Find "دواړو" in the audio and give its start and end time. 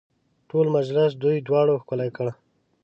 1.47-1.81